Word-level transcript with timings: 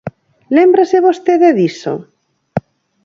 ¿Lémbrase 0.55 0.97
vostede 1.07 1.47
diso? 1.61 1.93